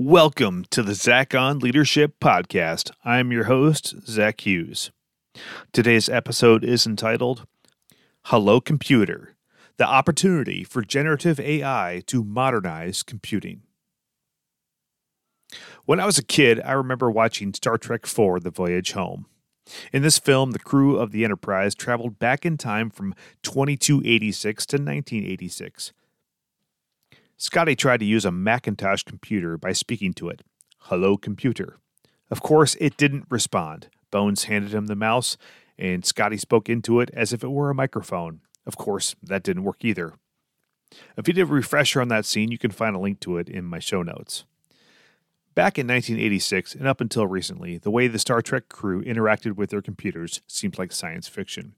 [0.00, 2.92] Welcome to the Zach on Leadership Podcast.
[3.04, 4.92] I'm your host, Zach Hughes.
[5.72, 7.48] Today's episode is entitled
[8.26, 9.34] Hello Computer
[9.76, 13.62] The Opportunity for Generative AI to Modernize Computing.
[15.84, 19.26] When I was a kid, I remember watching Star Trek IV The Voyage Home.
[19.92, 24.76] In this film, the crew of the Enterprise traveled back in time from 2286 to
[24.76, 25.92] 1986
[27.40, 30.42] Scotty tried to use a Macintosh computer by speaking to it.
[30.80, 31.78] Hello, computer.
[32.32, 33.88] Of course, it didn't respond.
[34.10, 35.36] Bones handed him the mouse,
[35.78, 38.40] and Scotty spoke into it as if it were a microphone.
[38.66, 40.14] Of course, that didn't work either.
[41.16, 43.48] If you did a refresher on that scene, you can find a link to it
[43.48, 44.44] in my show notes.
[45.54, 49.70] Back in 1986, and up until recently, the way the Star Trek crew interacted with
[49.70, 51.76] their computers seemed like science fiction.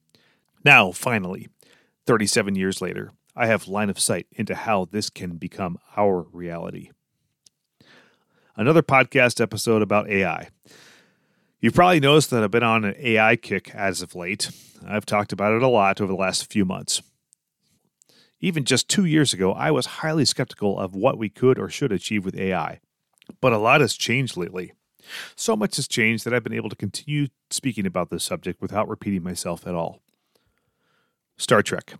[0.64, 1.48] Now, finally,
[2.06, 6.90] 37 years later, I have line of sight into how this can become our reality.
[8.56, 10.48] Another podcast episode about AI.
[11.60, 14.50] You've probably noticed that I've been on an AI kick as of late.
[14.86, 17.02] I've talked about it a lot over the last few months.
[18.40, 21.92] Even just two years ago, I was highly skeptical of what we could or should
[21.92, 22.80] achieve with AI.
[23.40, 24.72] But a lot has changed lately.
[25.36, 28.88] So much has changed that I've been able to continue speaking about this subject without
[28.88, 30.00] repeating myself at all.
[31.36, 31.94] Star Trek.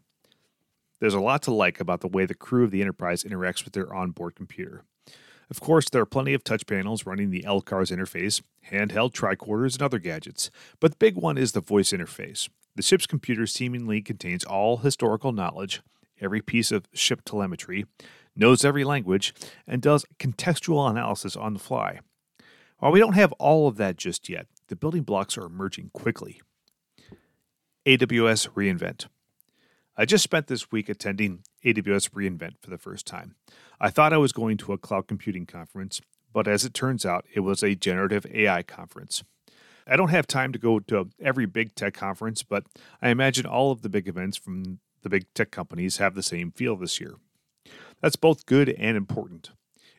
[1.01, 3.73] There's a lot to like about the way the crew of the Enterprise interacts with
[3.73, 4.85] their onboard computer.
[5.51, 9.83] Of course, there are plenty of touch panels running the LCARS interface, handheld tricorders, and
[9.83, 12.49] other gadgets, but the big one is the voice interface.
[12.77, 15.81] The ship's computer seemingly contains all historical knowledge,
[16.21, 17.85] every piece of ship telemetry,
[18.37, 19.35] knows every language,
[19.67, 22.01] and does contextual analysis on the fly.
[22.79, 26.41] While we don't have all of that just yet, the building blocks are emerging quickly.
[27.87, 29.07] AWS reInvent.
[30.01, 33.35] I just spent this week attending AWS reInvent for the first time.
[33.79, 36.01] I thought I was going to a cloud computing conference,
[36.33, 39.23] but as it turns out, it was a generative AI conference.
[39.87, 42.65] I don't have time to go to every big tech conference, but
[43.03, 46.51] I imagine all of the big events from the big tech companies have the same
[46.51, 47.17] feel this year.
[48.01, 49.51] That's both good and important.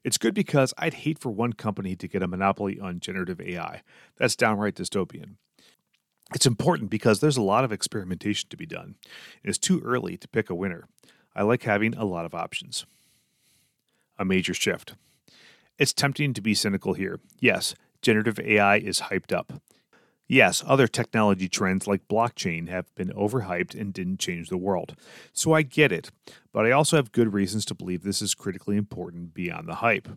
[0.03, 3.83] It's good because I'd hate for one company to get a monopoly on generative AI.
[4.17, 5.35] That's downright dystopian.
[6.33, 8.95] It's important because there's a lot of experimentation to be done.
[9.43, 10.85] It's too early to pick a winner.
[11.35, 12.85] I like having a lot of options.
[14.17, 14.95] A major shift.
[15.77, 17.19] It's tempting to be cynical here.
[17.39, 19.53] Yes, generative AI is hyped up.
[20.27, 24.95] Yes, other technology trends like blockchain have been overhyped and didn't change the world.
[25.33, 26.09] So I get it,
[26.53, 30.07] but I also have good reasons to believe this is critically important beyond the hype.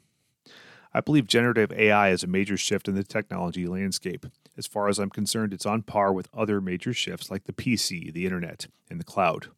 [0.92, 4.26] I believe generative AI is a major shift in the technology landscape.
[4.56, 8.12] As far as I'm concerned, it's on par with other major shifts like the PC,
[8.12, 9.48] the internet, and the cloud.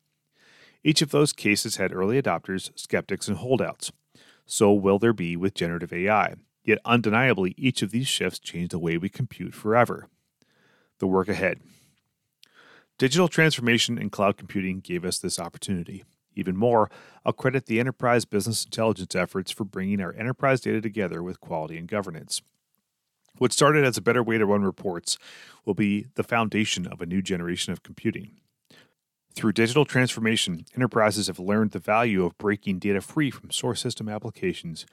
[0.83, 3.93] Each of those cases had early adopters, skeptics, and holdouts.
[4.47, 6.35] So will there be with generative AI.
[6.65, 10.09] Yet undeniably, each of these shifts changed the way we compute forever.
[10.99, 11.61] The work ahead.
[12.99, 16.05] Digital transformation and cloud computing gave us this opportunity.
[16.35, 16.91] Even more,
[17.25, 21.79] I'll credit the enterprise business intelligence efforts for bringing our enterprise data together with quality
[21.79, 22.43] and governance.
[23.39, 25.19] What started as a better way to run reports
[25.65, 28.41] will be the foundation of a new generation of computing.
[29.35, 34.09] Through digital transformation, enterprises have learned the value of breaking data free from source system
[34.09, 34.87] applications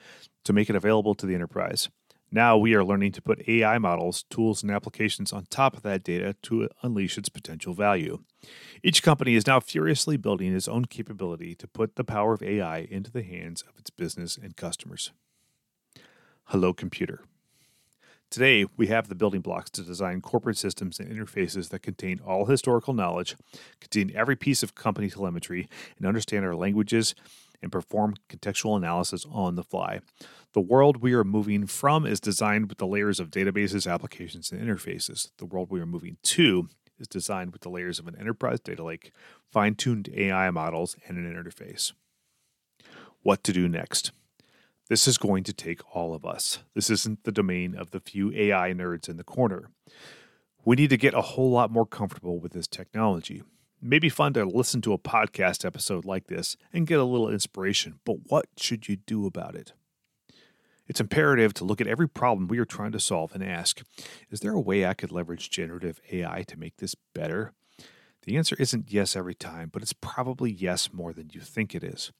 [0.44, 1.88] to make it available to the enterprise.
[2.30, 6.04] Now we are learning to put AI models, tools, and applications on top of that
[6.04, 8.24] data to unleash its potential value.
[8.84, 12.80] Each company is now furiously building its own capability to put the power of AI
[12.80, 15.12] into the hands of its business and customers.
[16.46, 17.24] Hello, computer.
[18.34, 22.46] Today, we have the building blocks to design corporate systems and interfaces that contain all
[22.46, 23.36] historical knowledge,
[23.80, 27.14] contain every piece of company telemetry, and understand our languages
[27.62, 30.00] and perform contextual analysis on the fly.
[30.54, 34.60] The world we are moving from is designed with the layers of databases, applications, and
[34.60, 35.30] interfaces.
[35.38, 38.84] The world we are moving to is designed with the layers of an enterprise data
[38.84, 39.12] lake,
[39.52, 41.92] fine tuned AI models, and an interface.
[43.22, 44.12] What to do next?
[44.90, 46.60] This is going to take all of us.
[46.76, 49.70] This isn't the domain of the few AI nerds in the corner.
[50.66, 53.38] We need to get a whole lot more comfortable with this technology.
[53.82, 57.06] It may be fun to listen to a podcast episode like this and get a
[57.06, 59.72] little inspiration, but what should you do about it?
[60.86, 63.82] It's imperative to look at every problem we are trying to solve and ask
[64.30, 67.54] Is there a way I could leverage generative AI to make this better?
[68.26, 71.84] The answer isn't yes every time, but it's probably yes more than you think it
[71.84, 72.12] is.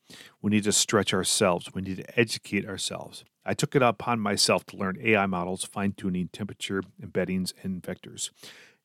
[0.42, 1.70] We need to stretch ourselves.
[1.74, 3.24] We need to educate ourselves.
[3.46, 8.32] I took it upon myself to learn AI models, fine tuning temperature, embeddings, and vectors.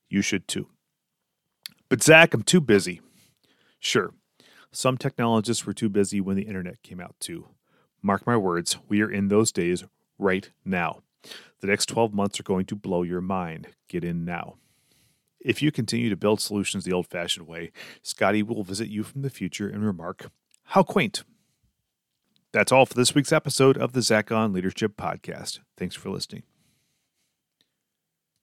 [0.09, 0.69] You should too.
[1.89, 3.01] But Zach, I'm too busy.
[3.81, 4.13] Sure,
[4.73, 7.49] some technologists were too busy when the internet came out too.
[8.03, 9.85] Mark my words, we are in those days
[10.19, 11.01] right now.
[11.61, 13.69] The next 12 months are going to blow your mind.
[13.89, 14.57] Get in now.
[15.41, 17.71] If you continue to build solutions the old fashioned way,
[18.03, 20.31] Scotty will visit you from the future and remark,
[20.65, 21.23] How quaint.
[22.53, 25.61] That's all for this week's episode of the Zach on Leadership Podcast.
[25.77, 26.43] Thanks for listening.